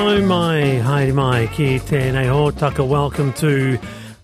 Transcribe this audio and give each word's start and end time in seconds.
Nau 0.00 0.18
mai, 0.22 0.80
haere 0.80 1.12
mai, 1.12 1.46
ki 1.52 1.78
tēnei 1.84 2.24
hōtaka. 2.32 2.86
Welcome 2.88 3.34
to 3.34 3.76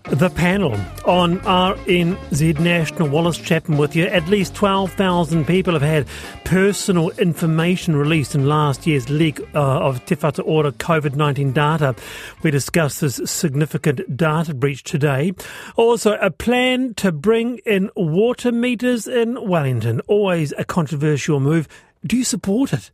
the 0.09 0.27
panel 0.31 0.73
on 1.05 1.37
RNZ 1.41 2.59
National. 2.59 3.09
Wallace 3.09 3.37
Chapman 3.37 3.77
with 3.77 3.95
you. 3.95 4.05
At 4.05 4.27
least 4.27 4.55
12,000 4.55 5.45
people 5.45 5.73
have 5.73 5.83
had 5.83 6.07
personal 6.45 7.11
information 7.19 7.95
released 7.95 8.33
in 8.33 8.47
last 8.47 8.87
year's 8.87 9.07
leak 9.11 9.39
uh, 9.53 9.87
of 9.87 10.03
Te 10.07 10.15
Whatu 10.15 10.43
Ora 10.47 10.71
COVID 10.71 11.13
19 11.13 11.51
data. 11.51 11.95
We 12.41 12.49
discussed 12.49 13.01
this 13.01 13.21
significant 13.25 14.17
data 14.17 14.55
breach 14.55 14.83
today. 14.83 15.33
Also, 15.75 16.13
a 16.13 16.31
plan 16.31 16.95
to 16.95 17.11
bring 17.11 17.59
in 17.67 17.91
water 17.95 18.51
meters 18.51 19.07
in 19.07 19.47
Wellington. 19.47 20.01
Always 20.07 20.55
a 20.57 20.65
controversial 20.65 21.39
move. 21.39 21.67
Do 22.03 22.17
you 22.17 22.23
support 22.23 22.73
it? 22.73 22.89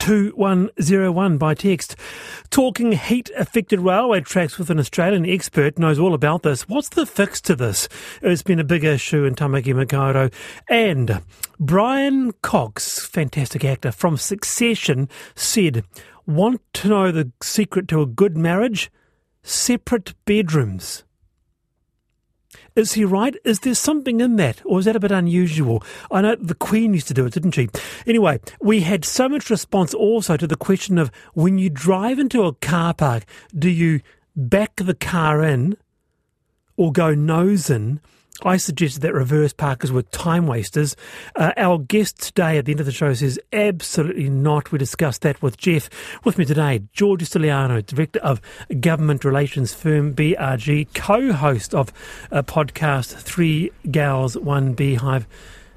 2101 0.00 1.38
by 1.38 1.54
text. 1.54 1.94
Talking 2.48 2.92
heat 2.92 3.30
affected 3.36 3.80
railway 3.80 4.20
tracks 4.20 4.58
with 4.58 4.70
an 4.70 4.78
Australian 4.78 5.26
expert 5.26 5.78
knows 5.78 5.98
all 5.98 6.14
about 6.14 6.42
this. 6.42 6.68
What's 6.68 6.88
the 6.88 7.06
fix 7.06 7.40
to 7.42 7.54
this? 7.54 7.88
It's 8.22 8.42
been 8.42 8.58
a 8.58 8.64
big 8.64 8.82
issue 8.82 9.24
in 9.24 9.34
Tamaki 9.34 9.74
Makaurau. 9.74 10.32
And 10.68 11.22
Brian 11.60 12.32
Cox, 12.42 13.06
fantastic 13.06 13.64
actor 13.64 13.92
from 13.92 14.16
Succession, 14.16 15.08
said, 15.34 15.84
Want 16.26 16.62
to 16.74 16.88
know 16.88 17.12
the 17.12 17.30
secret 17.42 17.86
to 17.88 18.00
a 18.00 18.06
good 18.06 18.36
marriage? 18.36 18.90
Separate 19.42 20.14
bedrooms. 20.24 21.04
Is 22.76 22.92
he 22.92 23.04
right? 23.04 23.36
Is 23.44 23.60
there 23.60 23.74
something 23.74 24.20
in 24.20 24.36
that? 24.36 24.62
Or 24.64 24.78
is 24.78 24.84
that 24.84 24.96
a 24.96 25.00
bit 25.00 25.12
unusual? 25.12 25.82
I 26.10 26.22
know 26.22 26.36
the 26.36 26.54
Queen 26.54 26.94
used 26.94 27.08
to 27.08 27.14
do 27.14 27.26
it, 27.26 27.32
didn't 27.32 27.52
she? 27.52 27.68
Anyway, 28.06 28.40
we 28.60 28.80
had 28.80 29.04
so 29.04 29.28
much 29.28 29.50
response 29.50 29.94
also 29.94 30.36
to 30.36 30.46
the 30.46 30.56
question 30.56 30.98
of 30.98 31.10
when 31.34 31.58
you 31.58 31.70
drive 31.70 32.18
into 32.18 32.44
a 32.44 32.54
car 32.54 32.94
park, 32.94 33.24
do 33.56 33.68
you 33.68 34.00
back 34.36 34.76
the 34.76 34.94
car 34.94 35.42
in 35.42 35.76
or 36.76 36.92
go 36.92 37.14
nose 37.14 37.70
in? 37.70 38.00
I 38.44 38.56
suggested 38.56 39.02
that 39.02 39.12
reverse 39.12 39.52
parkers 39.52 39.92
were 39.92 40.02
time 40.02 40.46
wasters. 40.46 40.96
Uh, 41.36 41.52
our 41.56 41.78
guest 41.78 42.20
today 42.20 42.58
at 42.58 42.64
the 42.64 42.72
end 42.72 42.80
of 42.80 42.86
the 42.86 42.92
show 42.92 43.12
says 43.12 43.38
absolutely 43.52 44.30
not. 44.30 44.72
We 44.72 44.78
discussed 44.78 45.22
that 45.22 45.42
with 45.42 45.58
Jeff. 45.58 45.90
With 46.24 46.38
me 46.38 46.44
today, 46.44 46.82
George 46.92 47.22
Stylianou, 47.22 47.84
Director 47.84 48.20
of 48.20 48.40
Government 48.80 49.24
Relations 49.24 49.74
firm 49.74 50.14
BRG, 50.14 50.88
co 50.94 51.32
host 51.32 51.74
of 51.74 51.92
a 52.30 52.42
podcast 52.42 53.14
Three 53.16 53.70
Gals, 53.90 54.36
One 54.38 54.72
Beehive, 54.72 55.26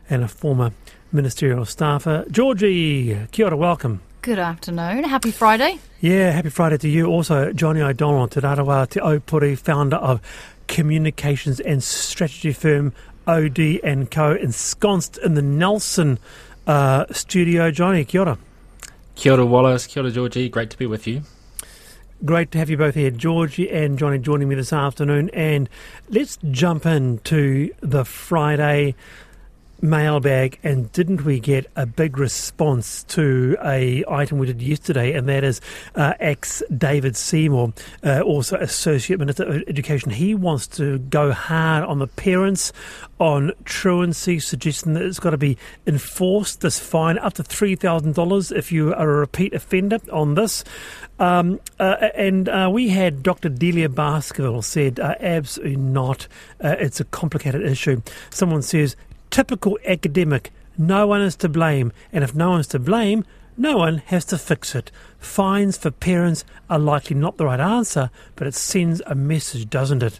and 0.10 0.24
a 0.24 0.28
former 0.28 0.72
ministerial 1.12 1.66
staffer. 1.66 2.26
Georgie, 2.32 3.28
kia 3.32 3.48
ora, 3.48 3.58
welcome. 3.58 4.02
Good 4.24 4.40
afternoon. 4.40 5.04
Happy 5.04 5.32
Friday. 5.32 5.80
Yeah, 6.00 6.32
happy 6.32 6.50
Friday 6.50 6.78
to 6.78 6.88
you. 6.88 7.08
Also, 7.08 7.52
Johnny 7.52 7.82
O'Donnell, 7.82 8.30
Te 8.30 8.40
Rarawa 8.40 8.90
Te 8.90 9.02
Aupōuri, 9.02 9.58
founder 9.58 9.98
of 9.98 10.22
communications 10.68 11.60
and 11.60 11.84
strategy 11.84 12.54
firm 12.54 12.94
OD 13.28 13.60
and 13.84 14.10
Co. 14.10 14.34
ensconced 14.34 15.18
in 15.18 15.34
the 15.34 15.42
Nelson 15.42 16.20
uh, 16.68 17.06
studio. 17.12 17.72
Johnny, 17.72 18.06
kia 18.06 18.22
ora. 18.22 18.38
Kia 19.16 19.34
ora 19.34 19.46
Wallace, 19.46 19.88
kia 19.88 20.04
ora 20.04 20.12
Georgie, 20.12 20.50
great 20.50 20.70
to 20.70 20.78
be 20.78 20.86
with 20.86 21.08
you. 21.08 21.22
Great 22.26 22.52
to 22.52 22.58
have 22.58 22.70
you 22.70 22.78
both 22.78 22.96
here, 22.96 23.12
Georgie 23.12 23.70
and 23.70 24.00
Johnny, 24.00 24.18
joining 24.18 24.48
me 24.48 24.56
this 24.56 24.72
afternoon. 24.72 25.30
And 25.34 25.68
let's 26.10 26.38
jump 26.52 26.86
into 26.86 27.74
the 27.82 28.06
Friday 28.06 28.96
mailbag 29.84 30.58
and 30.64 30.92
didn't 30.94 31.26
we 31.26 31.40
get 31.40 31.70
a 31.76 31.86
big 31.86 32.18
response 32.18 33.04
to 33.04 33.58
a 33.64 34.04
item 34.08 34.38
we 34.38 34.48
did 34.48 34.62
yesterday 34.62 35.14
and 35.14 35.28
that 35.28 35.44
is 35.44 35.60
uh, 35.96 36.14
ex 36.22 36.64
David 36.76 37.18
Seymour 37.18 37.74
uh, 38.04 38.22
also 38.22 38.56
associate 38.58 39.20
minister 39.20 39.44
of 39.44 39.64
education 39.68 40.10
he 40.10 40.34
wants 40.34 40.68
to 40.68 41.00
go 41.00 41.34
hard 41.34 41.84
on 41.84 42.00
the 42.00 42.08
parents 42.08 42.72
on 43.20 43.52
truancy 43.66 44.40
suggesting 44.40 44.94
that 44.94 45.04
it's 45.04 45.20
got 45.20 45.32
to 45.32 45.38
be 45.38 45.58
enforced 45.86 46.62
this 46.62 46.80
fine 46.80 47.18
up 47.20 47.34
to 47.34 47.44
$3000 47.44 48.58
if 48.58 48.72
you 48.72 48.94
are 48.94 49.10
a 49.10 49.18
repeat 49.18 49.54
offender 49.54 50.00
on 50.12 50.36
this 50.36 50.64
um, 51.20 51.60
uh, 51.80 52.10
and 52.16 52.50
uh, 52.50 52.70
we 52.72 52.90
had 52.90 53.22
Dr. 53.22 53.50
Delia 53.50 53.88
Baskerville 53.88 54.62
said, 54.62 55.00
uh, 55.00 55.16
absolutely 55.20 55.78
not. 55.78 56.28
Uh, 56.64 56.76
it's 56.80 57.00
a 57.00 57.06
complicated 57.06 57.62
issue. 57.62 58.02
Someone 58.32 58.62
says, 58.62 58.96
typical 59.34 59.80
academic. 59.84 60.52
No 60.78 61.08
one 61.08 61.22
is 61.22 61.36
to 61.38 61.50
blame, 61.50 61.92
and 62.12 62.24
if 62.24 62.36
no 62.36 62.52
one's 62.52 62.68
to 62.68 62.80
blame, 62.80 63.26
no 63.58 63.78
one 63.78 63.98
has 63.98 64.26
to 64.26 64.38
fix 64.38 64.76
it. 64.76 64.92
Fines 65.18 65.76
for 65.76 65.90
parents 65.90 66.46
are 66.70 66.78
likely 66.78 67.16
not 67.16 67.38
the 67.38 67.46
right 67.46 67.60
answer, 67.60 68.12
but 68.36 68.46
it 68.46 68.54
sends 68.54 69.02
a 69.08 69.16
message, 69.16 69.70
doesn't 69.72 70.04
it? 70.04 70.20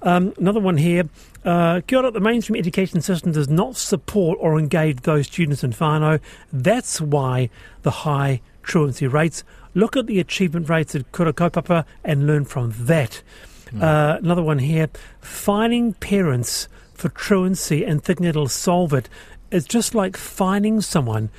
Um, 0.00 0.32
another 0.38 0.60
one 0.60 0.78
here. 0.78 1.10
Uh, 1.44 1.82
kia 1.86 1.98
ora, 1.98 2.10
the 2.10 2.20
mainstream 2.20 2.58
education 2.58 3.02
system 3.02 3.32
does 3.32 3.50
not 3.50 3.76
support 3.76 4.38
or 4.40 4.58
engage 4.58 5.02
those 5.02 5.26
students 5.26 5.62
in 5.62 5.72
whānau. 5.72 6.18
That's 6.50 7.02
why 7.02 7.50
the 7.82 7.90
high 7.90 8.40
truancy 8.62 9.06
rates. 9.06 9.44
Look 9.74 9.94
at 9.94 10.06
the 10.06 10.20
achievement 10.20 10.70
rates 10.70 10.94
at 10.94 11.12
Kura 11.12 11.34
Kaupapa 11.34 11.84
and 12.02 12.26
learn 12.26 12.46
from 12.46 12.72
that. 12.78 13.22
Mm. 13.66 13.82
Uh, 13.82 14.18
another 14.22 14.42
one 14.42 14.58
here. 14.58 14.88
Fining 15.20 15.92
parents 15.94 16.68
for 16.94 17.08
truancy 17.08 17.84
and 17.84 18.02
thinking 18.02 18.26
it'll 18.26 18.48
solve 18.48 18.92
it 18.92 19.08
is 19.50 19.66
just 19.66 19.94
like 19.94 20.16
finding 20.16 20.80
someone 20.80 21.30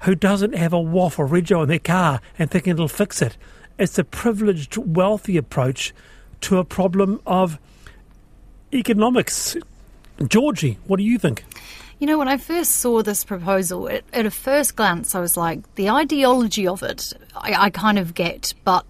who 0.00 0.14
doesn't 0.14 0.54
have 0.54 0.72
a 0.72 0.78
WOF 0.78 1.18
or 1.18 1.26
rego 1.26 1.62
in 1.62 1.68
their 1.68 1.78
car 1.78 2.20
and 2.38 2.50
thinking 2.50 2.72
it'll 2.72 2.88
fix 2.88 3.22
it. 3.22 3.36
It's 3.78 3.98
a 3.98 4.04
privileged, 4.04 4.76
wealthy 4.76 5.36
approach 5.36 5.94
to 6.42 6.58
a 6.58 6.64
problem 6.64 7.20
of 7.26 7.58
economics. 8.72 9.56
Georgie, 10.28 10.78
what 10.86 10.98
do 10.98 11.02
you 11.02 11.18
think? 11.18 11.44
You 11.98 12.06
know, 12.06 12.18
when 12.18 12.28
I 12.28 12.36
first 12.36 12.72
saw 12.72 13.02
this 13.02 13.24
proposal, 13.24 13.86
it, 13.86 14.04
at 14.12 14.26
a 14.26 14.30
first 14.30 14.76
glance, 14.76 15.14
I 15.14 15.20
was 15.20 15.36
like, 15.36 15.74
the 15.76 15.88
ideology 15.90 16.66
of 16.66 16.82
it, 16.82 17.12
I, 17.34 17.54
I 17.54 17.70
kind 17.70 17.98
of 17.98 18.14
get, 18.14 18.52
but 18.64 18.84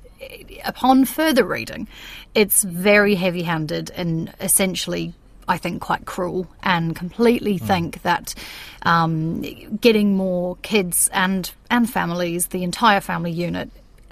upon 0.64 1.04
further 1.04 1.44
reading, 1.44 1.86
it's 2.34 2.64
very 2.64 3.14
heavy 3.14 3.42
handed 3.42 3.90
and 3.90 4.32
essentially 4.40 5.14
I 5.48 5.58
think, 5.58 5.82
quite 5.82 6.06
cruel 6.06 6.46
and 6.62 6.94
completely 6.96 7.58
mm. 7.58 7.66
think 7.66 8.02
that 8.02 8.34
um, 8.82 9.42
getting 9.76 10.16
more 10.16 10.56
kids 10.62 11.08
and, 11.12 11.50
and 11.70 11.88
families, 11.88 12.48
the 12.48 12.62
entire 12.62 13.00
family 13.00 13.32
unit, 13.32 13.70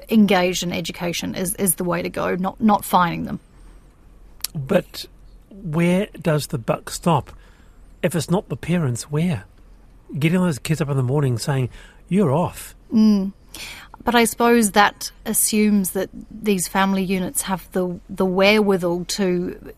engaged 0.09 0.62
in 0.62 0.72
education 0.72 1.34
is, 1.34 1.54
is 1.54 1.76
the 1.76 1.84
way 1.84 2.03
to 2.03 2.10
go, 2.10 2.34
not, 2.37 2.60
not 2.60 2.84
fining 2.84 3.25
them. 3.25 3.41
But 4.54 5.06
where 5.50 6.09
does 6.20 6.48
the 6.48 6.59
buck 6.59 6.91
stop? 6.91 7.32
If 8.03 8.14
it's 8.14 8.31
not 8.31 8.49
the 8.49 8.56
parents, 8.56 9.04
where? 9.04 9.44
Getting 10.19 10.41
those 10.41 10.59
kids 10.59 10.81
up 10.81 10.88
in 10.91 10.97
the 10.97 11.03
morning 11.03 11.38
saying, 11.38 11.70
you're 12.09 12.32
off. 12.32 12.75
Mm. 12.93 13.32
But 14.04 14.14
I 14.14 14.25
suppose 14.25 14.72
that 14.72 15.12
assumes 15.25 15.93
that 15.93 16.10
these 16.31 16.66
family 16.66 17.04
units 17.04 17.43
have 17.43 17.70
the 17.72 18.00
the 18.10 18.26
wherewithal 18.26 19.04
to 19.04 19.72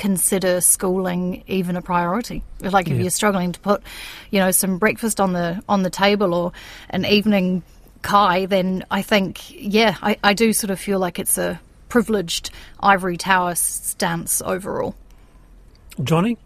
consider 0.00 0.62
schooling 0.62 1.44
even 1.46 1.76
a 1.76 1.82
priority. 1.82 2.42
Like 2.60 2.88
if 2.88 2.94
yeah. 2.94 3.02
you're 3.02 3.10
struggling 3.10 3.52
to 3.52 3.60
put, 3.60 3.82
you 4.30 4.40
know, 4.40 4.50
some 4.50 4.78
breakfast 4.78 5.20
on 5.20 5.34
the 5.34 5.62
on 5.68 5.82
the 5.82 5.90
table 5.90 6.32
or 6.32 6.52
an 6.88 7.04
evening 7.04 7.62
kai, 8.00 8.46
then 8.46 8.86
I 8.90 9.02
think, 9.02 9.50
yeah, 9.50 9.96
I, 10.00 10.16
I 10.24 10.32
do 10.32 10.54
sort 10.54 10.70
of 10.70 10.80
feel 10.80 10.98
like 10.98 11.18
it's 11.18 11.36
a 11.36 11.60
privileged 11.90 12.50
ivory 12.80 13.18
tower 13.18 13.54
stance 13.54 14.40
overall. 14.40 14.94
Johnny? 16.02 16.38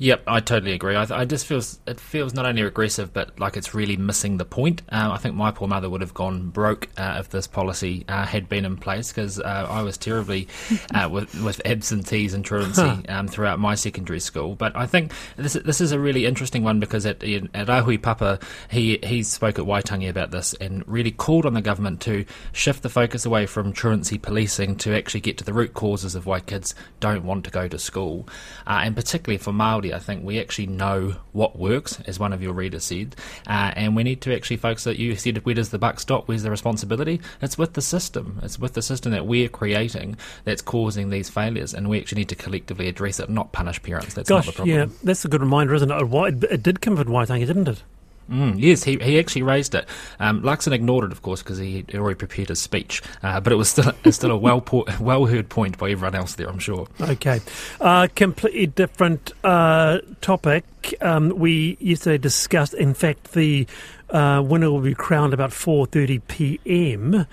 Yep, 0.00 0.22
I 0.28 0.38
totally 0.38 0.72
agree. 0.72 0.94
I, 0.94 1.06
I, 1.10 1.24
just 1.24 1.44
feels 1.44 1.80
it 1.84 1.98
feels 1.98 2.32
not 2.32 2.46
only 2.46 2.62
regressive, 2.62 3.12
but 3.12 3.38
like 3.40 3.56
it's 3.56 3.74
really 3.74 3.96
missing 3.96 4.36
the 4.36 4.44
point. 4.44 4.82
Um, 4.90 5.10
I 5.10 5.18
think 5.18 5.34
my 5.34 5.50
poor 5.50 5.66
mother 5.66 5.90
would 5.90 6.02
have 6.02 6.14
gone 6.14 6.50
broke 6.50 6.88
uh, 6.96 7.16
if 7.18 7.30
this 7.30 7.48
policy 7.48 8.04
uh, 8.08 8.24
had 8.24 8.48
been 8.48 8.64
in 8.64 8.76
place 8.76 9.12
because 9.12 9.40
uh, 9.40 9.66
I 9.68 9.82
was 9.82 9.98
terribly 9.98 10.46
uh, 10.94 11.08
with, 11.10 11.34
with 11.42 11.60
absentees 11.64 12.32
and 12.32 12.44
truancy 12.44 13.08
um, 13.08 13.26
throughout 13.26 13.58
my 13.58 13.74
secondary 13.74 14.20
school. 14.20 14.54
But 14.54 14.76
I 14.76 14.86
think 14.86 15.12
this 15.36 15.54
this 15.54 15.80
is 15.80 15.90
a 15.90 15.98
really 15.98 16.26
interesting 16.26 16.62
one 16.62 16.78
because 16.78 17.04
at 17.04 17.24
at 17.24 17.66
Ahui 17.66 18.00
Papa 18.00 18.38
he 18.70 19.00
he 19.02 19.24
spoke 19.24 19.58
at 19.58 19.64
Waitangi 19.64 20.08
about 20.08 20.30
this 20.30 20.54
and 20.54 20.86
really 20.86 21.10
called 21.10 21.44
on 21.44 21.54
the 21.54 21.60
government 21.60 22.00
to 22.02 22.24
shift 22.52 22.84
the 22.84 22.88
focus 22.88 23.26
away 23.26 23.46
from 23.46 23.72
truancy 23.72 24.16
policing 24.16 24.76
to 24.76 24.96
actually 24.96 25.20
get 25.20 25.38
to 25.38 25.44
the 25.44 25.52
root 25.52 25.74
causes 25.74 26.14
of 26.14 26.24
why 26.24 26.38
kids 26.38 26.72
don't 27.00 27.24
want 27.24 27.44
to 27.46 27.50
go 27.50 27.66
to 27.66 27.80
school, 27.80 28.28
uh, 28.64 28.82
and 28.84 28.94
particularly 28.94 29.38
for 29.38 29.52
Maori 29.52 29.87
I 29.92 29.98
think 29.98 30.24
we 30.24 30.40
actually 30.40 30.66
know 30.66 31.16
what 31.32 31.58
works, 31.58 32.00
as 32.06 32.18
one 32.18 32.32
of 32.32 32.42
your 32.42 32.52
readers 32.52 32.84
said, 32.84 33.16
uh, 33.46 33.72
and 33.76 33.96
we 33.96 34.02
need 34.02 34.20
to 34.22 34.34
actually 34.34 34.56
focus. 34.56 34.84
That 34.84 34.98
you 34.98 35.16
said, 35.16 35.44
where 35.44 35.54
does 35.54 35.70
the 35.70 35.78
buck 35.78 36.00
stop? 36.00 36.28
Where's 36.28 36.42
the 36.42 36.50
responsibility? 36.50 37.20
It's 37.40 37.58
with 37.58 37.74
the 37.74 37.82
system. 37.82 38.40
It's 38.42 38.58
with 38.58 38.74
the 38.74 38.82
system 38.82 39.12
that 39.12 39.26
we're 39.26 39.48
creating 39.48 40.16
that's 40.44 40.62
causing 40.62 41.10
these 41.10 41.28
failures, 41.28 41.74
and 41.74 41.88
we 41.88 42.00
actually 42.00 42.20
need 42.20 42.28
to 42.30 42.36
collectively 42.36 42.88
address 42.88 43.20
it, 43.20 43.30
not 43.30 43.52
punish 43.52 43.82
parents. 43.82 44.14
That's 44.14 44.28
Gosh, 44.28 44.46
not 44.46 44.52
the 44.52 44.56
problem. 44.56 44.76
Yeah, 44.76 44.96
that's 45.02 45.24
a 45.24 45.28
good 45.28 45.40
reminder, 45.40 45.74
isn't 45.74 45.90
it? 45.90 46.02
It, 46.02 46.44
it 46.52 46.62
did 46.62 46.80
come 46.80 46.96
from 46.96 47.08
Waitangi, 47.08 47.46
didn't 47.46 47.68
it? 47.68 47.82
Mm, 48.30 48.54
yes, 48.58 48.84
he, 48.84 48.98
he 48.98 49.18
actually 49.18 49.42
raised 49.42 49.74
it. 49.74 49.86
Um, 50.20 50.42
Luxon 50.42 50.72
ignored 50.72 51.04
it, 51.04 51.12
of 51.12 51.22
course, 51.22 51.42
because 51.42 51.58
he 51.58 51.78
had 51.78 51.94
already 51.94 52.16
prepared 52.16 52.50
his 52.50 52.60
speech. 52.60 53.02
Uh, 53.22 53.40
but 53.40 53.52
it 53.52 53.56
was 53.56 53.70
still 53.70 53.92
it's 54.04 54.16
still 54.16 54.30
a 54.30 54.36
well 54.36 54.60
po- 54.60 54.84
well 55.00 55.26
heard 55.26 55.48
point 55.48 55.78
by 55.78 55.90
everyone 55.90 56.14
else 56.14 56.34
there, 56.34 56.48
I'm 56.48 56.58
sure. 56.58 56.86
Okay, 57.00 57.40
uh, 57.80 58.08
completely 58.14 58.66
different 58.66 59.32
uh, 59.44 59.98
topic. 60.20 60.64
Um, 61.00 61.30
we 61.30 61.76
yesterday 61.80 62.18
discussed, 62.18 62.74
in 62.74 62.94
fact, 62.94 63.32
the 63.32 63.66
uh, 64.10 64.42
winner 64.44 64.70
will 64.70 64.80
be 64.80 64.94
crowned 64.94 65.32
about 65.34 65.50
4:30 65.50 66.20
p.m. 66.28 67.26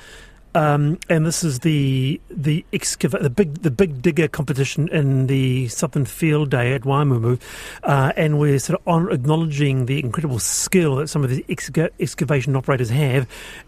Um, 0.55 0.99
and 1.09 1.25
this 1.25 1.43
is 1.43 1.59
the 1.59 2.21
the 2.29 2.65
excava- 2.71 3.21
the 3.21 3.29
big 3.29 3.55
the 3.55 3.69
big 3.69 4.01
digger 4.01 4.29
competition 4.29 4.87
in 4.87 5.27
the 5.27 5.67
Southern 5.67 6.05
Field 6.05 6.49
Day 6.49 6.73
at 6.73 6.83
Waimumu, 6.83 7.41
uh, 7.83 8.13
and 8.15 8.39
we're 8.39 8.57
sort 8.59 8.79
of 8.79 8.87
on 8.87 9.11
acknowledging 9.11 9.85
the 9.85 9.99
incredible 9.99 10.39
skill 10.39 10.95
that 10.95 11.09
some 11.09 11.25
of 11.25 11.29
these 11.29 11.43
exca- 11.47 11.89
excavation 11.99 12.55
operators 12.55 12.89
have. 12.89 13.27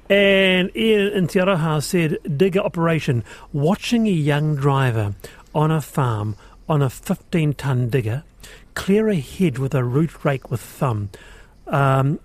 And 0.09 0.73
Ian 0.77 1.11
in 1.11 1.27
Te 1.27 1.41
said, 1.81 2.19
"Digger 2.37 2.61
operation, 2.61 3.25
watching 3.51 4.07
a 4.07 4.11
young 4.11 4.55
driver 4.55 5.13
on 5.53 5.71
a 5.71 5.81
farm 5.81 6.37
on 6.69 6.81
a 6.81 6.89
15 6.89 7.53
ton 7.53 7.89
digger 7.89 8.23
clear 8.75 9.09
a 9.09 9.15
head 9.19 9.57
with 9.57 9.75
a 9.75 9.83
root 9.83 10.23
rake 10.23 10.49
with 10.49 10.61
thumb." 10.61 11.09
Um, 11.67 12.21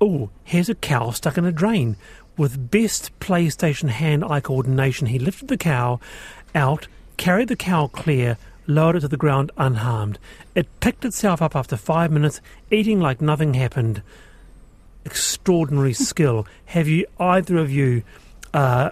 oh, 0.00 0.30
here's 0.44 0.70
a 0.70 0.74
cow 0.74 1.10
stuck 1.10 1.36
in 1.36 1.44
a 1.44 1.52
drain. 1.52 1.96
With 2.38 2.70
best 2.70 3.10
PlayStation 3.18 3.88
hand 3.88 4.24
eye 4.24 4.38
coordination, 4.38 5.08
he 5.08 5.18
lifted 5.18 5.48
the 5.48 5.56
cow 5.56 5.98
out, 6.54 6.86
carried 7.16 7.48
the 7.48 7.56
cow 7.56 7.88
clear, 7.88 8.38
lowered 8.68 8.94
it 8.94 9.00
to 9.00 9.08
the 9.08 9.16
ground 9.16 9.50
unharmed. 9.58 10.20
It 10.54 10.68
picked 10.78 11.04
itself 11.04 11.42
up 11.42 11.56
after 11.56 11.76
five 11.76 12.12
minutes, 12.12 12.40
eating 12.70 13.00
like 13.00 13.20
nothing 13.20 13.54
happened. 13.54 14.02
Extraordinary 15.04 15.92
skill. 15.94 16.46
Have 16.66 16.86
you, 16.86 17.06
either 17.18 17.58
of 17.58 17.72
you, 17.72 18.04
uh, 18.54 18.90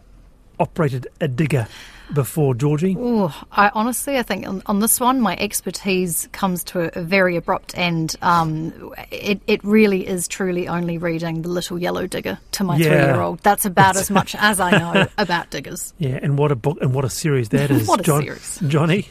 operated 0.58 1.06
a 1.20 1.28
digger 1.28 1.66
before, 2.14 2.54
Georgie? 2.54 2.94
Ooh, 2.94 3.30
I 3.50 3.70
honestly, 3.74 4.16
I 4.16 4.22
think 4.22 4.46
on, 4.46 4.62
on 4.66 4.78
this 4.78 5.00
one, 5.00 5.20
my 5.20 5.36
expertise 5.38 6.28
comes 6.32 6.62
to 6.64 6.96
a, 6.96 7.02
very 7.02 7.34
abrupt 7.36 7.76
end. 7.76 8.14
Um, 8.22 8.92
it, 9.10 9.40
it 9.48 9.64
really 9.64 10.06
is 10.06 10.28
truly 10.28 10.68
only 10.68 10.98
reading 10.98 11.42
The 11.42 11.48
Little 11.48 11.78
Yellow 11.80 12.06
Digger 12.06 12.38
to 12.52 12.64
my 12.64 12.76
Yeah. 12.76 12.84
three 12.84 12.96
year 13.12 13.20
old. 13.20 13.40
That's 13.40 13.64
about 13.64 13.96
as 13.96 14.10
much 14.10 14.36
as 14.38 14.60
I 14.60 14.70
know 14.78 15.06
about 15.18 15.50
diggers. 15.50 15.92
Yeah, 15.98 16.20
and 16.22 16.38
what 16.38 16.52
a 16.52 16.56
book 16.56 16.78
and 16.80 16.94
what 16.94 17.04
a 17.04 17.10
series 17.10 17.48
that 17.48 17.70
is. 17.72 17.88
What 17.88 18.00
a 18.00 18.02
John- 18.04 18.22
series. 18.22 18.60
Johnny? 18.68 19.08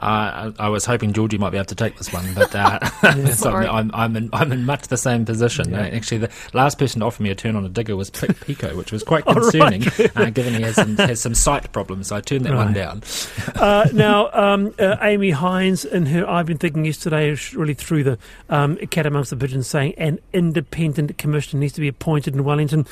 I, 0.00 0.52
I 0.58 0.68
was 0.68 0.86
hoping 0.86 1.12
Georgie 1.12 1.38
might 1.38 1.50
be 1.50 1.58
able 1.58 1.66
to 1.66 1.74
take 1.74 1.96
this 1.98 2.12
one, 2.12 2.32
but 2.34 2.54
uh, 2.54 2.84
so. 3.32 3.50
I'm, 3.54 3.90
I'm, 3.92 4.16
in, 4.16 4.30
I'm 4.32 4.50
in 4.52 4.64
much 4.64 4.88
the 4.88 4.96
same 4.96 5.24
position. 5.24 5.74
Uh, 5.74 5.90
actually, 5.92 6.18
the 6.18 6.30
last 6.54 6.78
person 6.78 7.00
to 7.00 7.06
offer 7.06 7.22
me 7.22 7.30
a 7.30 7.34
turn 7.34 7.54
on 7.54 7.64
a 7.64 7.68
digger 7.68 7.96
was 7.96 8.08
Pic 8.10 8.38
Picot, 8.40 8.76
which 8.76 8.92
was 8.92 9.02
quite 9.02 9.24
concerning, 9.26 9.84
uh, 10.16 10.30
given 10.30 10.54
he 10.54 10.62
has 10.62 10.76
some, 10.76 10.96
has 10.96 11.20
some 11.20 11.34
sight 11.34 11.70
problems. 11.72 12.08
So 12.08 12.16
I 12.16 12.20
turned 12.22 12.46
that 12.46 12.54
one 12.54 12.72
down. 12.72 13.02
uh, 13.56 13.88
now, 13.92 14.30
um, 14.32 14.74
uh, 14.78 14.96
Amy 15.02 15.30
Hines, 15.30 15.84
in 15.84 16.06
her, 16.06 16.28
I've 16.28 16.46
been 16.46 16.58
thinking 16.58 16.84
Yesterday 16.84 17.36
really 17.54 17.74
through 17.74 18.04
the 18.04 18.18
um, 18.48 18.76
cat 18.76 19.06
amongst 19.06 19.30
the 19.30 19.36
pigeons, 19.36 19.66
saying 19.66 19.94
an 19.98 20.18
independent 20.32 21.18
commission 21.18 21.60
needs 21.60 21.74
to 21.74 21.80
be 21.80 21.88
appointed 21.88 22.34
in 22.34 22.44
Wellington. 22.44 22.86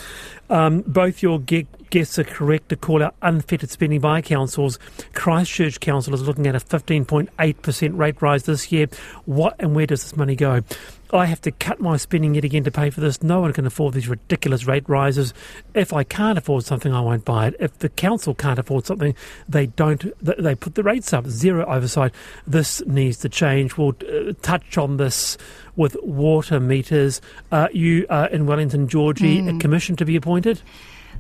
Um, 0.51 0.83
both 0.87 1.23
your 1.23 1.39
ge- 1.41 1.67
guests 1.91 2.19
are 2.19 2.25
correct 2.25 2.69
to 2.69 2.77
call 2.77 3.03
out 3.03 3.15
unfettered 3.23 3.71
spending 3.71 4.01
by 4.01 4.21
councils. 4.21 4.79
Christchurch 5.15 5.81
Council 5.81 6.15
is 6.15 6.23
looking 6.23 6.47
at 6.47 6.55
a 6.55 6.61
15.8% 6.61 7.99
rate 7.99 8.23
rise 8.23 8.45
this 8.45 8.71
year. 8.71 8.87
What 9.25 9.57
and 9.59 9.75
where 9.75 9.87
does 9.87 10.03
this 10.03 10.17
money 10.17 10.37
go? 10.37 10.63
I 11.11 11.25
have 11.27 11.41
to 11.43 11.51
cut 11.51 11.81
my 11.81 11.97
spending 11.97 12.35
yet 12.35 12.45
again 12.45 12.65
to 12.65 12.71
pay 12.71 12.91
for 12.91 13.01
this. 13.01 13.23
No 13.23 13.41
one 13.41 13.53
can 13.53 13.67
afford 13.67 13.95
these 13.95 14.09
ridiculous 14.09 14.67
rate 14.67 14.87
rises. 14.89 15.33
If 15.75 15.93
I 15.93 16.05
can't 16.05 16.37
afford 16.37 16.65
something, 16.65 16.93
I 16.93 17.01
won't 17.01 17.25
buy 17.25 17.47
it. 17.47 17.57
If 17.59 17.79
the 17.79 17.89
council 17.89 18.35
can't 18.35 18.59
afford 18.59 18.85
something, 18.85 19.15
they 19.49 19.67
don't. 19.67 20.05
They 20.23 20.55
put 20.55 20.75
the 20.75 20.83
rates 20.83 21.13
up. 21.13 21.27
Zero 21.27 21.65
oversight. 21.65 22.13
This 22.47 22.85
needs 22.87 23.17
to 23.19 23.29
change. 23.29 23.79
We'll 23.79 23.97
uh, 24.03 24.35
touch 24.43 24.77
on 24.77 24.99
this 24.99 25.39
with 25.77 25.97
water 26.03 26.61
meters. 26.61 27.23
Uh, 27.51 27.69
you 27.73 28.07
uh, 28.11 28.29
in 28.31 28.45
Wellington, 28.47 28.89
Georgie, 28.89 29.47
a 29.49 29.59
commission 29.59 29.97
to 29.97 30.05
be 30.05 30.17
appointed. 30.17 30.61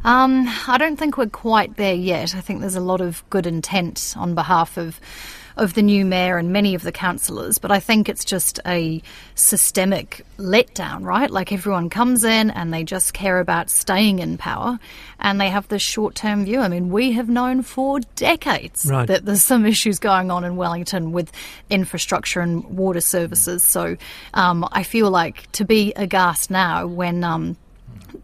Um, 0.05 0.47
I 0.67 0.79
don't 0.79 0.97
think 0.97 1.17
we're 1.19 1.27
quite 1.27 1.77
there 1.77 1.95
yet. 1.95 2.35
I 2.35 2.41
think 2.41 2.61
there's 2.61 2.77
a 2.77 2.81
lot 2.81 3.01
of 3.01 3.23
good 3.31 3.47
intent 3.47 4.15
on 4.17 4.35
behalf 4.35 4.77
of 4.77 5.01
of 5.57 5.75
the 5.75 5.83
new 5.83 6.05
mayor 6.05 6.39
and 6.39 6.53
many 6.53 6.77
of 6.77 6.83
the 6.83 6.93
councillors, 6.93 7.59
but 7.59 7.73
I 7.73 7.81
think 7.81 8.09
it's 8.09 8.25
just 8.25 8.61
a 8.65 9.03
systemic 9.35 10.25
letdown, 10.39 11.03
right? 11.05 11.29
Like 11.29 11.51
everyone 11.51 11.91
comes 11.91 12.23
in 12.23 12.51
and 12.53 12.73
they 12.73 12.85
just 12.85 13.13
care 13.13 13.41
about 13.41 13.69
staying 13.69 14.21
in 14.21 14.39
power 14.39 14.79
and 15.19 15.41
they 15.41 15.49
have 15.51 15.67
this 15.67 15.83
short 15.83 16.15
term 16.15 16.45
view. 16.45 16.61
I 16.61 16.69
mean, 16.69 16.91
we 16.91 17.11
have 17.13 17.29
known 17.29 17.63
for 17.63 17.99
decades 18.15 18.87
Right. 18.87 19.09
that 19.09 19.25
there's 19.25 19.43
some 19.43 19.67
issues 19.67 19.99
going 19.99 20.31
on 20.31 20.45
in 20.45 20.55
Wellington 20.55 21.11
with 21.11 21.33
infrastructure 21.71 22.41
and 22.41 22.63
water 22.65 23.01
services. 23.01 23.65
So 23.65 23.97
um, 24.35 24.65
I 24.71 24.85
feel 24.85 25.11
like 25.11 25.51
to 25.53 25.65
be 25.65 25.93
aghast 25.97 26.53
now 26.53 26.87
when 26.87 27.25
um, 27.25 27.57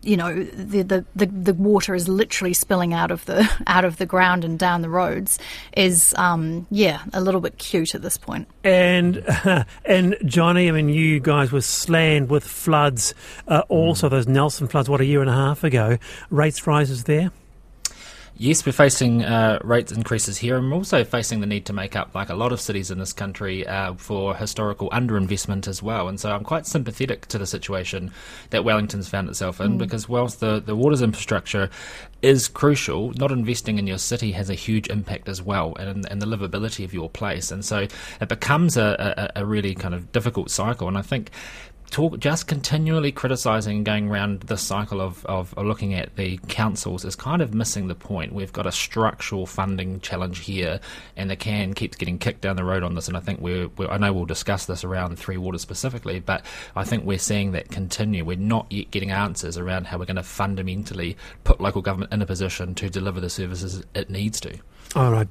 you 0.02 0.16
know 0.16 0.44
the, 0.44 0.82
the, 0.82 1.04
the, 1.14 1.26
the 1.26 1.54
water 1.54 1.94
is 1.94 2.08
literally 2.08 2.54
spilling 2.54 2.92
out 2.92 3.10
of 3.10 3.24
the 3.26 3.48
out 3.66 3.84
of 3.84 3.96
the 3.96 4.06
ground 4.06 4.44
and 4.44 4.58
down 4.58 4.82
the 4.82 4.88
roads 4.88 5.38
is 5.76 6.14
um, 6.16 6.66
yeah 6.70 7.02
a 7.12 7.20
little 7.20 7.40
bit 7.40 7.58
cute 7.58 7.94
at 7.94 8.02
this 8.02 8.16
point. 8.16 8.48
And 8.62 9.24
and 9.84 10.16
Johnny, 10.24 10.68
I 10.68 10.72
mean, 10.72 10.88
you 10.88 11.20
guys 11.20 11.52
were 11.52 11.60
slammed 11.60 12.30
with 12.30 12.44
floods. 12.44 13.14
Uh, 13.48 13.62
also, 13.68 14.08
those 14.08 14.26
Nelson 14.26 14.68
floods. 14.68 14.88
What 14.88 15.00
a 15.00 15.04
year 15.04 15.20
and 15.20 15.30
a 15.30 15.34
half 15.34 15.64
ago. 15.64 15.98
Rates 16.30 16.66
rises 16.66 17.04
there. 17.04 17.30
Yes, 18.36 18.66
we're 18.66 18.72
facing 18.72 19.24
uh, 19.24 19.60
rates 19.62 19.92
increases 19.92 20.38
here, 20.38 20.56
and 20.56 20.68
we're 20.68 20.76
also 20.76 21.04
facing 21.04 21.40
the 21.40 21.46
need 21.46 21.66
to 21.66 21.72
make 21.72 21.94
up, 21.94 22.16
like 22.16 22.30
a 22.30 22.34
lot 22.34 22.50
of 22.50 22.60
cities 22.60 22.90
in 22.90 22.98
this 22.98 23.12
country, 23.12 23.64
uh, 23.64 23.94
for 23.94 24.34
historical 24.34 24.90
underinvestment 24.90 25.68
as 25.68 25.80
well. 25.80 26.08
And 26.08 26.18
so 26.18 26.32
I'm 26.32 26.42
quite 26.42 26.66
sympathetic 26.66 27.26
to 27.26 27.38
the 27.38 27.46
situation 27.46 28.10
that 28.50 28.64
Wellington's 28.64 29.08
found 29.08 29.28
itself 29.28 29.60
in, 29.60 29.78
because 29.78 30.08
whilst 30.08 30.40
the, 30.40 30.58
the 30.58 30.74
waters 30.74 31.00
infrastructure 31.00 31.70
is 32.22 32.48
crucial, 32.48 33.12
not 33.12 33.30
investing 33.30 33.78
in 33.78 33.86
your 33.86 33.98
city 33.98 34.32
has 34.32 34.50
a 34.50 34.54
huge 34.54 34.88
impact 34.88 35.28
as 35.28 35.40
well, 35.40 35.76
and, 35.76 36.04
and 36.10 36.20
the 36.20 36.26
livability 36.26 36.84
of 36.84 36.92
your 36.92 37.08
place. 37.08 37.52
And 37.52 37.64
so 37.64 37.86
it 38.20 38.28
becomes 38.28 38.76
a, 38.76 39.30
a, 39.36 39.42
a 39.42 39.46
really 39.46 39.76
kind 39.76 39.94
of 39.94 40.10
difficult 40.10 40.50
cycle. 40.50 40.88
And 40.88 40.98
I 40.98 41.02
think 41.02 41.30
talk 41.94 42.18
just 42.18 42.48
continually 42.48 43.12
criticizing 43.12 43.76
and 43.76 43.86
going 43.86 44.10
around 44.10 44.40
the 44.40 44.56
cycle 44.56 45.00
of, 45.00 45.24
of, 45.26 45.56
looking 45.56 45.94
at 45.94 46.16
the 46.16 46.38
councils 46.48 47.04
is 47.04 47.14
kind 47.14 47.40
of 47.40 47.54
missing 47.54 47.86
the 47.86 47.94
point. 47.94 48.32
We've 48.32 48.52
got 48.52 48.66
a 48.66 48.72
structural 48.72 49.46
funding 49.46 50.00
challenge 50.00 50.40
here, 50.40 50.80
and 51.16 51.30
the 51.30 51.36
can 51.36 51.72
keeps 51.72 51.96
getting 51.96 52.18
kicked 52.18 52.40
down 52.40 52.56
the 52.56 52.64
road 52.64 52.82
on 52.82 52.96
this. 52.96 53.06
And 53.06 53.16
I 53.16 53.20
think 53.20 53.40
we're, 53.40 53.68
we're 53.76 53.88
I 53.88 53.98
know 53.98 54.12
we'll 54.12 54.24
discuss 54.24 54.66
this 54.66 54.82
around 54.82 55.20
Three 55.20 55.36
Waters 55.36 55.62
specifically, 55.62 56.18
but 56.18 56.44
I 56.74 56.82
think 56.82 57.04
we're 57.04 57.16
seeing 57.16 57.52
that 57.52 57.70
continue. 57.70 58.24
We're 58.24 58.38
not 58.38 58.66
yet 58.72 58.90
getting 58.90 59.12
answers 59.12 59.56
around 59.56 59.86
how 59.86 59.98
we're 59.98 60.06
going 60.06 60.16
to 60.16 60.24
fundamentally 60.24 61.16
put 61.44 61.60
local 61.60 61.80
government 61.80 62.12
in 62.12 62.20
a 62.20 62.26
position 62.26 62.74
to 62.74 62.90
deliver 62.90 63.20
the 63.20 63.30
services 63.30 63.84
it 63.94 64.10
needs 64.10 64.40
to. 64.40 64.58
All 64.94 65.10
right. 65.10 65.28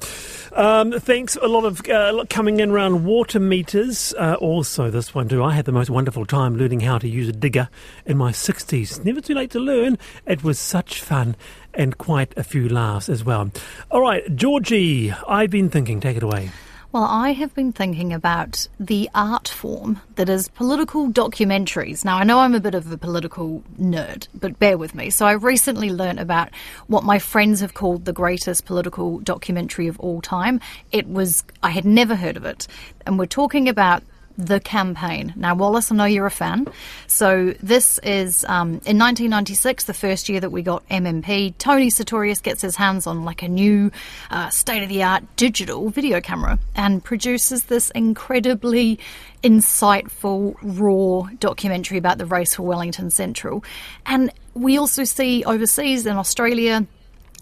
Um, 0.52 0.92
thanks. 1.00 1.38
A 1.42 1.48
lot 1.48 1.64
of 1.64 1.88
uh, 1.90 2.26
coming 2.30 2.60
in 2.60 2.72
around 2.72 3.06
water 3.06 3.40
meters. 3.40 4.14
Uh, 4.18 4.36
also, 4.36 4.92
this 4.92 5.16
one 5.16 5.30
too. 5.30 5.42
I 5.42 5.54
had 5.54 5.64
the 5.66 5.72
most 5.72 5.90
wonderful 5.90 6.26
time 6.26 6.58
learning 6.58 6.82
how 6.82 6.98
to 6.98 7.08
use 7.08 7.30
a 7.30 7.32
digger 7.32 7.70
in 8.06 8.18
my 8.18 8.32
60s. 8.32 9.04
Never 9.06 9.22
too 9.22 9.34
late 9.34 9.52
to 9.52 9.60
learn. 9.60 9.98
It 10.26 10.44
was 10.44 10.60
such 10.60 11.02
fun 11.02 11.38
and 11.74 11.98
quite 11.98 12.38
a 12.38 12.44
few 12.44 12.68
laughs 12.68 13.08
as 13.08 13.24
well. 13.24 13.52
All 13.90 14.02
right, 14.02 14.24
Georgie, 14.36 15.12
I've 15.28 15.50
been 15.50 15.70
thinking. 15.70 16.02
Take 16.02 16.18
it 16.18 16.24
away. 16.24 16.52
Well, 16.94 17.06
I 17.06 17.32
have 17.32 17.56
been 17.56 17.72
thinking 17.72 18.14
about 18.14 18.68
the 18.80 19.10
art 19.16 19.48
form 19.48 20.00
that 20.14 20.30
is 20.30 20.50
political 20.50 21.10
documentaries. 21.10 22.06
Now, 22.06 22.20
I 22.20 22.24
know 22.24 22.42
I'm 22.42 22.54
a 22.54 22.60
bit 22.60 22.76
of 22.76 22.92
a 22.92 23.00
political 23.00 23.64
nerd, 23.82 24.28
but 24.36 24.60
bear 24.60 24.78
with 24.78 24.94
me. 24.94 25.10
So, 25.10 25.26
I 25.26 25.32
recently 25.32 25.90
learnt 25.90 26.20
about 26.20 26.50
what 26.86 27.04
my 27.04 27.18
friends 27.18 27.62
have 27.62 27.74
called 27.74 28.06
the 28.06 28.14
greatest 28.14 28.66
political 28.66 29.18
documentary 29.18 29.88
of 29.88 30.00
all 30.00 30.22
time. 30.22 30.62
It 30.92 31.10
was, 31.10 31.44
I 31.64 31.72
had 31.72 31.84
never 31.84 32.14
heard 32.14 32.38
of 32.38 32.46
it. 32.46 32.68
And 33.08 33.18
we're 33.18 33.26
talking 33.26 33.68
about 33.68 34.04
the 34.38 34.60
campaign. 34.60 35.34
Now, 35.36 35.56
Wallace, 35.56 35.92
I 35.92 35.96
know 35.96 36.06
you're 36.06 36.26
a 36.26 36.32
fan. 36.32 36.68
So, 37.08 37.54
this 37.62 38.00
is 38.00 38.44
um, 38.46 38.70
in 38.86 38.98
1996, 38.98 39.86
the 39.86 39.94
first 39.94 40.30
year 40.30 40.40
that 40.40 40.52
we 40.52 40.62
got 40.62 40.88
MMP. 40.90 41.54
Tony 41.58 41.90
Sutorius 41.90 42.42
gets 42.42 42.62
his 42.62 42.76
hands 42.76 43.08
on 43.08 43.26
like 43.26 43.44
a 43.44 43.48
new 43.48 43.92
uh, 44.32 44.50
state 44.50 44.84
of 44.84 44.90
the 44.90 45.04
art 45.04 45.24
digital 45.36 45.90
video 45.90 46.22
camera 46.22 46.60
and 46.76 47.04
produces 47.04 47.66
this 47.66 47.92
incredibly 47.92 49.00
insightful, 49.44 50.56
raw 50.62 51.30
documentary 51.40 51.98
about 51.98 52.18
the 52.18 52.26
race 52.26 52.56
for 52.56 52.64
Wellington 52.64 53.10
Central. 53.10 53.64
And 54.06 54.32
we 54.54 54.78
also 54.78 55.04
see 55.04 55.44
overseas 55.44 56.06
in 56.06 56.16
Australia 56.16 56.86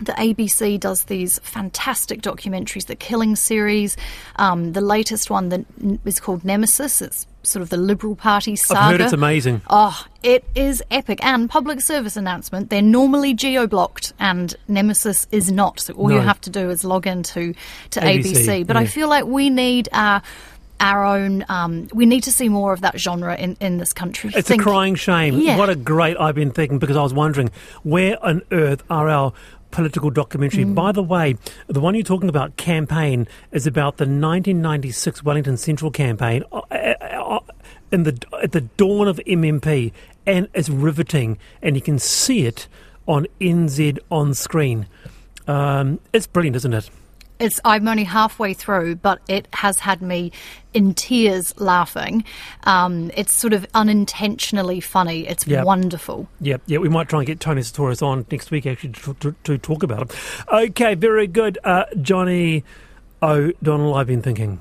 the 0.02 0.14
ABC 0.14 0.80
does 0.80 1.06
these 1.06 1.40
fantastic 1.40 2.22
documentaries, 2.22 2.88
the 2.88 2.96
Killing 2.96 3.36
series. 3.36 3.98
Um, 4.38 4.74
the 4.74 4.82
latest 4.82 5.30
one 5.30 5.50
that 5.50 5.66
is 6.06 6.20
called 6.20 6.44
Nemesis. 6.44 7.02
It's 7.02 7.28
sort 7.44 7.62
of 7.62 7.70
the 7.70 7.78
Liberal 7.78 8.16
Party 8.16 8.56
saga. 8.56 8.80
I've 8.80 8.92
heard 8.92 9.02
it's 9.02 9.14
amazing. 9.14 9.62
Oh, 9.70 10.06
it 10.24 10.44
is 10.56 10.84
epic. 10.92 11.24
And 11.24 11.50
public 11.50 11.82
service 11.82 12.16
announcement, 12.18 12.70
they're 12.70 12.82
normally 12.82 13.34
geo 13.34 13.68
blocked 13.68 14.14
and 14.20 14.56
Nemesis 14.68 15.28
is 15.32 15.52
not. 15.52 15.80
So 15.80 15.94
all 15.94 16.12
you 16.12 16.20
have 16.20 16.42
to 16.42 16.50
do 16.50 16.70
is 16.70 16.84
log 16.84 17.08
into 17.08 17.54
to 17.92 18.00
ABC, 18.00 18.34
ABC. 18.34 18.68
But 18.68 18.78
I 18.78 18.86
feel 18.86 19.08
like 19.08 19.26
we 19.26 19.50
need 19.50 19.90
our 19.94 20.22
our 20.82 21.06
own 21.06 21.46
um, 21.48 21.88
we 21.94 22.06
need 22.08 22.24
to 22.24 22.32
see 22.32 22.50
more 22.50 22.74
of 22.74 22.82
that 22.82 23.00
genre 23.00 23.36
in, 23.36 23.56
in 23.62 23.78
this 23.78 23.94
country. 23.94 24.32
It's 24.36 24.48
Think- 24.48 24.62
a 24.62 24.64
crying 24.64 24.96
shame. 24.96 25.38
Yeah. 25.40 25.58
What 25.58 25.70
a 25.70 25.76
great 25.76 26.18
I've 26.20 26.36
been 26.36 26.52
thinking 26.52 26.80
because 26.80 26.98
I 26.98 27.04
was 27.04 27.14
wondering 27.14 27.52
where 27.84 28.24
on 28.26 28.42
earth 28.52 28.84
are 28.90 29.08
our 29.08 29.34
political 29.72 30.10
documentary. 30.10 30.66
Mm. 30.66 30.76
By 30.76 30.92
the 30.92 31.04
way, 31.04 31.36
the 31.68 31.80
one 31.80 31.96
you're 31.96 32.04
talking 32.04 32.30
about, 32.30 32.58
campaign, 32.58 33.28
is 33.52 33.66
about 33.66 33.98
the 33.98 34.04
1996 34.04 35.24
Wellington 35.24 35.58
Central 35.58 35.92
campaign 35.92 36.44
uh, 36.52 36.62
uh, 36.72 36.76
uh, 37.02 37.40
in 37.92 38.04
the 38.04 38.22
at 38.42 38.52
the 38.52 38.62
dawn 38.62 39.08
of 39.08 39.20
MMP, 39.28 39.92
and 40.26 40.48
it's 40.54 40.70
riveting, 40.70 41.38
and 41.62 41.76
you 41.76 41.82
can 41.82 42.00
see 42.00 42.46
it 42.46 42.68
on 43.08 43.28
NZ 43.40 44.00
on 44.10 44.34
screen. 44.34 44.88
Um, 45.48 46.00
it's 46.14 46.28
brilliant, 46.28 46.56
isn't 46.58 46.74
it? 46.74 46.90
It's 47.42 47.60
I'm 47.66 47.88
only 47.88 48.04
halfway 48.04 48.54
through, 48.54 48.96
but 48.98 49.20
it 49.28 49.48
has 49.54 49.80
had 49.80 50.02
me 50.02 50.32
in 50.74 50.94
tears 50.94 51.54
laughing. 51.60 52.24
Um, 52.64 53.12
it's 53.18 53.34
sort 53.34 53.54
of 53.54 53.66
unintentionally 53.74 54.80
funny. 54.80 55.28
It's 55.28 55.46
Yep. 55.48 55.66
wonderful. 55.66 56.28
Yeah, 56.40 56.58
yeah, 56.68 56.78
we 56.78 56.88
might 56.88 57.10
try 57.10 57.20
and 57.20 57.28
get 57.28 57.40
Tony 57.40 57.62
Sutorius 57.62 58.02
on 58.02 58.26
next 58.32 58.52
week 58.52 58.66
actually 58.66 58.92
to, 58.94 59.14
to, 59.16 59.36
to 59.44 59.58
talk 59.58 59.84
about 59.84 60.04
it. 60.12 60.16
Okay, 60.52 60.94
very 60.96 61.28
good. 61.28 61.58
Uh, 61.64 61.86
Johnny 62.02 62.64
O'Donnell, 63.22 63.96
I've 63.96 64.08
been 64.08 64.22
thinking. 64.22 64.60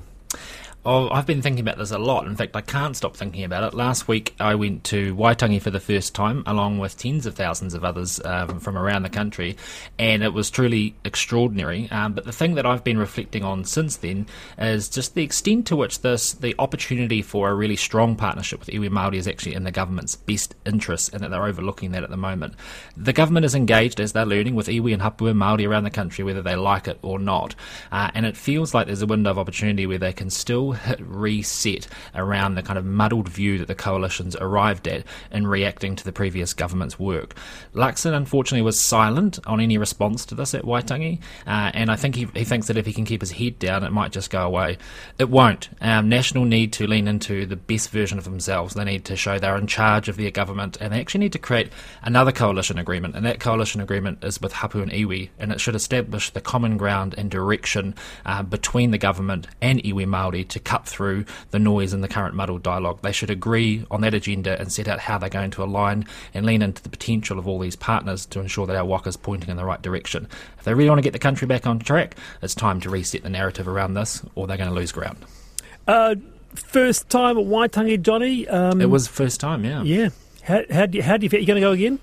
Oh, 0.83 1.11
I've 1.11 1.27
been 1.27 1.43
thinking 1.43 1.59
about 1.59 1.77
this 1.77 1.91
a 1.91 1.99
lot. 1.99 2.25
In 2.25 2.35
fact, 2.35 2.55
I 2.55 2.61
can't 2.61 2.97
stop 2.97 3.15
thinking 3.15 3.43
about 3.43 3.71
it. 3.71 3.77
Last 3.77 4.07
week, 4.07 4.33
I 4.39 4.55
went 4.55 4.83
to 4.85 5.15
Waitangi 5.15 5.61
for 5.61 5.69
the 5.69 5.79
first 5.79 6.15
time, 6.15 6.41
along 6.47 6.79
with 6.79 6.97
tens 6.97 7.27
of 7.27 7.35
thousands 7.35 7.75
of 7.75 7.85
others 7.85 8.19
um, 8.25 8.59
from 8.59 8.75
around 8.75 9.03
the 9.03 9.09
country, 9.09 9.57
and 9.99 10.23
it 10.23 10.33
was 10.33 10.49
truly 10.49 10.95
extraordinary. 11.05 11.87
Um, 11.91 12.13
but 12.13 12.25
the 12.25 12.31
thing 12.31 12.55
that 12.55 12.65
I've 12.65 12.83
been 12.83 12.97
reflecting 12.97 13.43
on 13.43 13.63
since 13.63 13.97
then 13.97 14.25
is 14.57 14.89
just 14.89 15.13
the 15.13 15.21
extent 15.21 15.67
to 15.67 15.75
which 15.75 16.01
this, 16.01 16.33
the 16.33 16.55
opportunity 16.57 17.21
for 17.21 17.51
a 17.51 17.53
really 17.53 17.75
strong 17.75 18.15
partnership 18.15 18.59
with 18.59 18.69
iwi 18.69 18.89
Māori 18.89 19.17
is 19.17 19.27
actually 19.27 19.53
in 19.53 19.65
the 19.65 19.71
government's 19.71 20.15
best 20.15 20.55
interests, 20.65 21.09
and 21.09 21.21
that 21.21 21.29
they're 21.29 21.45
overlooking 21.45 21.91
that 21.91 22.03
at 22.03 22.09
the 22.09 22.17
moment. 22.17 22.55
The 22.97 23.13
government 23.13 23.45
is 23.45 23.53
engaged, 23.53 23.99
as 23.99 24.13
they're 24.13 24.25
learning, 24.25 24.55
with 24.55 24.65
iwi 24.65 24.93
and 24.93 25.03
hapua 25.03 25.35
Māori 25.35 25.69
around 25.69 25.83
the 25.83 25.91
country, 25.91 26.23
whether 26.23 26.41
they 26.41 26.55
like 26.55 26.87
it 26.87 26.97
or 27.03 27.19
not. 27.19 27.53
Uh, 27.91 28.09
and 28.15 28.25
it 28.25 28.35
feels 28.35 28.73
like 28.73 28.87
there's 28.87 29.03
a 29.03 29.05
window 29.05 29.29
of 29.29 29.37
opportunity 29.37 29.85
where 29.85 29.99
they 29.99 30.11
can 30.11 30.31
still 30.31 30.70
reset 30.99 31.87
around 32.15 32.55
the 32.55 32.63
kind 32.63 32.77
of 32.77 32.85
muddled 32.85 33.29
view 33.29 33.57
that 33.57 33.67
the 33.67 33.75
coalition's 33.75 34.35
arrived 34.37 34.87
at 34.87 35.03
in 35.31 35.47
reacting 35.47 35.95
to 35.95 36.03
the 36.03 36.11
previous 36.11 36.53
government's 36.53 36.99
work. 36.99 37.35
Luxon, 37.73 38.13
unfortunately, 38.13 38.61
was 38.61 38.79
silent 38.79 39.39
on 39.45 39.59
any 39.59 39.77
response 39.77 40.25
to 40.25 40.35
this 40.35 40.53
at 40.53 40.63
Waitangi, 40.63 41.19
uh, 41.47 41.71
and 41.73 41.89
I 41.89 41.95
think 41.95 42.15
he, 42.15 42.27
he 42.33 42.43
thinks 42.43 42.67
that 42.67 42.77
if 42.77 42.85
he 42.85 42.93
can 42.93 43.05
keep 43.05 43.21
his 43.21 43.31
head 43.31 43.59
down, 43.59 43.83
it 43.83 43.91
might 43.91 44.11
just 44.11 44.29
go 44.29 44.45
away. 44.45 44.77
It 45.19 45.29
won't. 45.29 45.69
Um, 45.81 46.09
National 46.09 46.45
need 46.45 46.73
to 46.73 46.87
lean 46.87 47.07
into 47.07 47.45
the 47.45 47.55
best 47.55 47.89
version 47.89 48.17
of 48.17 48.23
themselves. 48.23 48.73
They 48.73 48.83
need 48.83 49.05
to 49.05 49.15
show 49.15 49.39
they're 49.39 49.57
in 49.57 49.67
charge 49.67 50.09
of 50.09 50.17
their 50.17 50.31
government, 50.31 50.77
and 50.79 50.93
they 50.93 50.99
actually 50.99 51.21
need 51.21 51.33
to 51.33 51.39
create 51.39 51.71
another 52.03 52.31
coalition 52.31 52.77
agreement, 52.77 53.15
and 53.15 53.25
that 53.25 53.39
coalition 53.39 53.81
agreement 53.81 54.23
is 54.23 54.41
with 54.41 54.53
Hapu 54.53 54.81
and 54.81 54.91
Iwi, 54.91 55.29
and 55.39 55.51
it 55.51 55.59
should 55.59 55.75
establish 55.75 56.29
the 56.29 56.41
common 56.41 56.77
ground 56.77 57.15
and 57.17 57.29
direction 57.29 57.95
uh, 58.25 58.43
between 58.43 58.91
the 58.91 58.97
government 58.97 59.47
and 59.61 59.81
Iwi 59.83 60.05
Māori 60.05 60.47
to 60.49 60.59
cut 60.63 60.85
through 60.85 61.25
the 61.51 61.59
noise 61.59 61.93
in 61.93 62.01
the 62.01 62.07
current 62.07 62.35
muddled 62.35 62.63
dialogue. 62.63 62.99
They 63.01 63.11
should 63.11 63.29
agree 63.29 63.85
on 63.91 64.01
that 64.01 64.13
agenda 64.13 64.59
and 64.59 64.71
set 64.71 64.87
out 64.87 64.99
how 64.99 65.17
they're 65.17 65.29
going 65.29 65.51
to 65.51 65.63
align 65.63 66.05
and 66.33 66.45
lean 66.45 66.61
into 66.61 66.81
the 66.81 66.89
potential 66.89 67.39
of 67.39 67.47
all 67.47 67.59
these 67.59 67.75
partners 67.75 68.25
to 68.27 68.39
ensure 68.39 68.65
that 68.67 68.75
our 68.75 68.85
waka's 68.85 69.17
pointing 69.17 69.49
in 69.49 69.57
the 69.57 69.65
right 69.65 69.81
direction. 69.81 70.27
If 70.57 70.63
they 70.63 70.73
really 70.73 70.89
want 70.89 70.99
to 70.99 71.03
get 71.03 71.13
the 71.13 71.19
country 71.19 71.47
back 71.47 71.67
on 71.67 71.79
track, 71.79 72.15
it's 72.41 72.55
time 72.55 72.79
to 72.81 72.89
reset 72.89 73.23
the 73.23 73.29
narrative 73.29 73.67
around 73.67 73.93
this, 73.95 74.23
or 74.35 74.47
they're 74.47 74.57
going 74.57 74.69
to 74.69 74.75
lose 74.75 74.91
ground. 74.91 75.17
Uh, 75.87 76.15
first 76.53 77.09
time 77.09 77.37
at 77.37 77.45
Waitangi, 77.45 78.01
Johnny. 78.01 78.47
Um, 78.47 78.81
It 78.81 78.89
was 78.89 79.07
first 79.07 79.39
time, 79.39 79.65
yeah. 79.65 79.83
Yeah. 79.83 80.09
How, 80.43 80.61
how, 80.71 80.85
do 80.85 80.97
you, 80.97 81.03
how 81.03 81.17
do 81.17 81.25
you 81.25 81.29
feel? 81.29 81.39
You 81.39 81.45
going 81.45 81.61
to 81.61 81.61
go 81.61 81.71
again? 81.71 81.99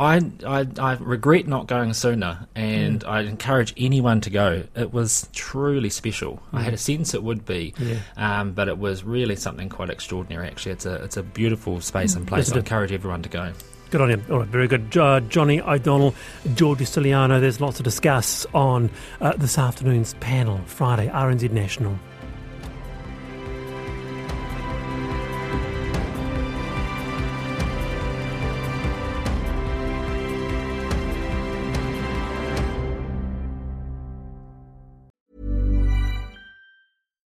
I, 0.00 0.20
I, 0.46 0.66
I 0.78 0.92
regret 1.00 1.48
not 1.48 1.66
going 1.66 1.92
sooner, 1.92 2.46
and 2.54 3.02
I 3.04 3.22
encourage 3.22 3.74
anyone 3.76 4.20
to 4.22 4.30
go. 4.30 4.62
It 4.76 4.92
was 4.92 5.28
truly 5.32 5.90
special. 5.90 6.40
I 6.52 6.62
had 6.62 6.72
a 6.74 6.76
sense 6.78 7.14
it 7.14 7.22
would 7.22 7.44
be, 7.44 7.74
Yeah. 7.78 7.98
um, 8.16 8.52
but 8.52 8.68
it 8.68 8.78
was 8.78 9.02
really 9.02 9.34
something 9.36 9.68
quite 9.68 9.90
extraordinary. 9.90 10.46
Actually, 10.48 10.72
it's 10.72 10.86
a 10.86 10.94
it's 11.02 11.16
a 11.16 11.22
beautiful 11.22 11.80
space 11.80 12.14
and 12.14 12.26
place. 12.28 12.48
Yes, 12.48 12.56
I 12.56 12.58
encourage 12.60 12.92
everyone 12.92 13.22
to 13.22 13.28
go. 13.28 13.52
Good 13.90 14.00
on 14.02 14.10
him. 14.10 14.22
All 14.30 14.40
right, 14.40 14.48
very 14.48 14.68
good. 14.68 14.94
Uh, 14.96 15.20
Johnny 15.20 15.60
O'Donnell, 15.62 16.14
George 16.54 16.80
Stylianou. 16.80 17.40
There's 17.40 17.60
lots 17.60 17.78
to 17.78 17.82
discuss 17.82 18.46
on 18.52 18.90
uh, 19.20 19.32
this 19.36 19.56
afternoon's 19.58 20.12
panel, 20.20 20.58
Friday, 20.66 21.08
RNZ 21.08 21.50
National. 21.52 21.98